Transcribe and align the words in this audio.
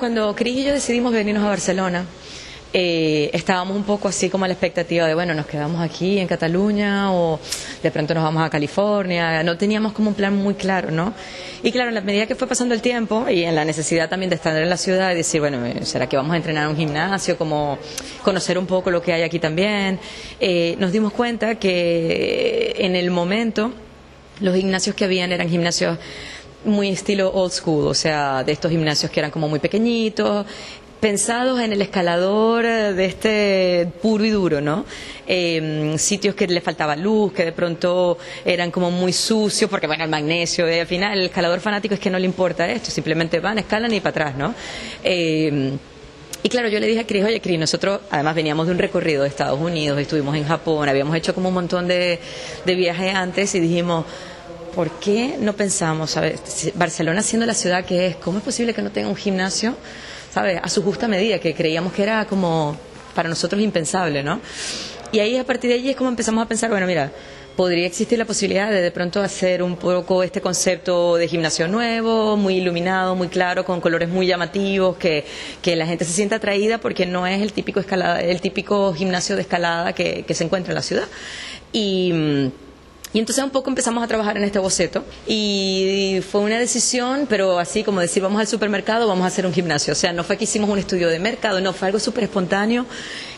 Cuando 0.00 0.34
Cris 0.34 0.56
y 0.56 0.64
yo 0.64 0.72
decidimos 0.72 1.12
venirnos 1.12 1.44
a 1.44 1.48
Barcelona, 1.48 2.06
eh, 2.72 3.28
estábamos 3.34 3.76
un 3.76 3.84
poco 3.84 4.08
así 4.08 4.30
como 4.30 4.46
a 4.46 4.48
la 4.48 4.54
expectativa 4.54 5.06
de, 5.06 5.14
bueno, 5.14 5.34
nos 5.34 5.44
quedamos 5.44 5.82
aquí 5.82 6.18
en 6.18 6.26
Cataluña 6.26 7.12
o 7.12 7.38
de 7.82 7.90
pronto 7.90 8.14
nos 8.14 8.22
vamos 8.22 8.42
a 8.42 8.48
California. 8.48 9.42
No 9.42 9.58
teníamos 9.58 9.92
como 9.92 10.08
un 10.08 10.14
plan 10.14 10.34
muy 10.34 10.54
claro, 10.54 10.90
¿no? 10.90 11.12
Y 11.62 11.70
claro, 11.70 11.90
en 11.90 11.96
la 11.96 12.00
medida 12.00 12.24
que 12.24 12.34
fue 12.34 12.48
pasando 12.48 12.74
el 12.74 12.80
tiempo 12.80 13.26
y 13.28 13.44
en 13.44 13.54
la 13.54 13.66
necesidad 13.66 14.08
también 14.08 14.30
de 14.30 14.36
estar 14.36 14.56
en 14.56 14.70
la 14.70 14.78
ciudad 14.78 15.12
y 15.12 15.16
decir, 15.16 15.38
bueno, 15.42 15.66
eh, 15.66 15.84
¿será 15.84 16.08
que 16.08 16.16
vamos 16.16 16.32
a 16.32 16.38
entrenar 16.38 16.64
en 16.64 16.70
un 16.70 16.76
gimnasio? 16.78 17.36
Como 17.36 17.78
conocer 18.22 18.56
un 18.56 18.64
poco 18.64 18.90
lo 18.90 19.02
que 19.02 19.12
hay 19.12 19.20
aquí 19.20 19.38
también. 19.38 20.00
Eh, 20.40 20.76
nos 20.78 20.92
dimos 20.92 21.12
cuenta 21.12 21.56
que 21.56 22.74
en 22.78 22.96
el 22.96 23.10
momento 23.10 23.70
los 24.40 24.56
gimnasios 24.56 24.96
que 24.96 25.04
habían 25.04 25.30
eran 25.32 25.50
gimnasios 25.50 25.98
muy 26.64 26.90
estilo 26.90 27.30
old 27.32 27.52
school, 27.52 27.86
o 27.86 27.94
sea, 27.94 28.44
de 28.44 28.52
estos 28.52 28.70
gimnasios 28.70 29.10
que 29.10 29.20
eran 29.20 29.30
como 29.30 29.48
muy 29.48 29.58
pequeñitos, 29.58 30.46
pensados 31.00 31.60
en 31.60 31.72
el 31.72 31.80
escalador 31.80 32.64
de 32.64 33.04
este 33.06 33.88
puro 34.02 34.24
y 34.24 34.30
duro, 34.30 34.60
¿no? 34.60 34.84
Eh, 35.26 35.94
sitios 35.96 36.34
que 36.34 36.46
le 36.46 36.60
faltaba 36.60 36.94
luz, 36.94 37.32
que 37.32 37.46
de 37.46 37.52
pronto 37.52 38.18
eran 38.44 38.70
como 38.70 38.90
muy 38.90 39.12
sucios, 39.12 39.70
porque 39.70 39.86
bueno, 39.86 40.04
el 40.04 40.10
magnesio, 40.10 40.70
y 40.70 40.78
al 40.78 40.86
final 40.86 41.18
el 41.18 41.26
escalador 41.26 41.60
fanático 41.60 41.94
es 41.94 42.00
que 42.00 42.10
no 42.10 42.18
le 42.18 42.26
importa 42.26 42.70
esto, 42.70 42.90
simplemente 42.90 43.40
van, 43.40 43.58
escalan 43.58 43.92
y 43.94 44.00
para 44.00 44.10
atrás, 44.10 44.36
¿no? 44.36 44.54
Eh, 45.02 45.72
y 46.42 46.48
claro, 46.48 46.68
yo 46.68 46.80
le 46.80 46.86
dije 46.86 47.00
a 47.00 47.06
Cris, 47.06 47.22
oye 47.22 47.40
Cris, 47.40 47.58
nosotros 47.58 48.00
además 48.10 48.34
veníamos 48.34 48.66
de 48.66 48.72
un 48.72 48.78
recorrido 48.78 49.22
de 49.22 49.28
Estados 49.28 49.60
Unidos, 49.60 49.98
estuvimos 50.00 50.34
en 50.36 50.44
Japón, 50.44 50.88
habíamos 50.88 51.14
hecho 51.14 51.34
como 51.34 51.48
un 51.48 51.54
montón 51.54 51.86
de, 51.86 52.18
de 52.64 52.74
viajes 52.74 53.14
antes 53.14 53.54
y 53.54 53.60
dijimos, 53.60 54.06
¿por 54.74 54.90
qué 55.00 55.36
no 55.38 55.54
pensamos, 55.54 56.10
¿sabes? 56.12 56.72
Barcelona 56.74 57.22
siendo 57.22 57.46
la 57.46 57.54
ciudad 57.54 57.84
que 57.84 58.06
es, 58.06 58.16
¿cómo 58.16 58.38
es 58.38 58.44
posible 58.44 58.74
que 58.74 58.82
no 58.82 58.90
tenga 58.90 59.08
un 59.08 59.16
gimnasio, 59.16 59.74
¿sabes? 60.32 60.60
A 60.62 60.68
su 60.68 60.82
justa 60.82 61.08
medida, 61.08 61.38
que 61.38 61.54
creíamos 61.54 61.92
que 61.92 62.02
era 62.02 62.24
como 62.26 62.76
para 63.14 63.28
nosotros 63.28 63.60
impensable, 63.60 64.22
¿no? 64.22 64.40
Y 65.12 65.18
ahí 65.18 65.36
a 65.36 65.44
partir 65.44 65.70
de 65.70 65.76
allí 65.76 65.90
es 65.90 65.96
como 65.96 66.08
empezamos 66.08 66.44
a 66.44 66.48
pensar, 66.48 66.70
bueno, 66.70 66.86
mira, 66.86 67.10
podría 67.56 67.86
existir 67.86 68.16
la 68.18 68.24
posibilidad 68.24 68.70
de 68.70 68.80
de 68.80 68.90
pronto 68.90 69.20
hacer 69.20 69.62
un 69.62 69.76
poco 69.76 70.22
este 70.22 70.40
concepto 70.40 71.16
de 71.16 71.26
gimnasio 71.26 71.68
nuevo, 71.68 72.36
muy 72.36 72.56
iluminado, 72.56 73.16
muy 73.16 73.28
claro, 73.28 73.64
con 73.64 73.80
colores 73.80 74.08
muy 74.08 74.26
llamativos, 74.26 74.96
que, 74.96 75.24
que 75.60 75.76
la 75.76 75.86
gente 75.86 76.04
se 76.04 76.12
sienta 76.12 76.36
atraída 76.36 76.78
porque 76.78 77.06
no 77.06 77.26
es 77.26 77.42
el 77.42 77.52
típico, 77.52 77.80
escalada, 77.80 78.20
el 78.20 78.40
típico 78.40 78.94
gimnasio 78.94 79.36
de 79.36 79.42
escalada 79.42 79.92
que, 79.92 80.22
que 80.22 80.34
se 80.34 80.44
encuentra 80.44 80.70
en 80.70 80.76
la 80.76 80.82
ciudad. 80.82 81.08
Y 81.72 82.12
mm, 82.12 82.48
y 83.12 83.18
entonces 83.18 83.42
un 83.42 83.50
poco 83.50 83.70
empezamos 83.70 84.04
a 84.04 84.06
trabajar 84.06 84.36
en 84.36 84.44
este 84.44 84.60
boceto 84.60 85.04
y 85.26 86.20
fue 86.30 86.42
una 86.42 86.58
decisión, 86.58 87.26
pero 87.28 87.58
así 87.58 87.82
como 87.82 88.00
decir, 88.00 88.22
vamos 88.22 88.40
al 88.40 88.46
supermercado, 88.46 89.08
vamos 89.08 89.24
a 89.24 89.26
hacer 89.26 89.46
un 89.46 89.52
gimnasio. 89.52 89.92
O 89.92 89.96
sea, 89.96 90.12
no 90.12 90.22
fue 90.22 90.36
que 90.36 90.44
hicimos 90.44 90.70
un 90.70 90.78
estudio 90.78 91.08
de 91.08 91.18
mercado, 91.18 91.60
no, 91.60 91.72
fue 91.72 91.88
algo 91.88 91.98
súper 91.98 92.24
espontáneo 92.24 92.86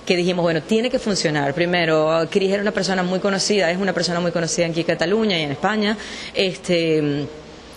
que 0.05 0.17
dijimos, 0.17 0.43
bueno, 0.43 0.63
tiene 0.63 0.91
que 0.91 0.99
funcionar. 0.99 1.55
Primero, 1.55 2.29
Cris 2.31 2.53
era 2.53 2.61
una 2.61 2.73
persona 2.73 3.03
muy 3.03 3.21
conocida, 3.21 3.71
es 3.71 3.79
una 3.79 3.95
persona 3.95 4.21
muy 4.21 4.31
conocida 4.31 4.67
aquí 4.67 4.81
en 4.81 4.87
Cataluña 4.87 5.39
y 5.39 5.43
en 5.43 5.53
España. 5.53 5.97
Este, 6.35 7.27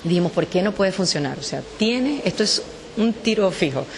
dijimos, 0.03 0.33
¿por 0.33 0.47
qué 0.47 0.61
no 0.61 0.73
puede 0.73 0.91
funcionar? 0.91 1.37
O 1.39 1.43
sea, 1.43 1.61
tiene, 1.77 2.21
esto 2.25 2.43
es 2.43 2.61
un 2.97 3.13
tiro 3.13 3.49
fijo. 3.51 3.85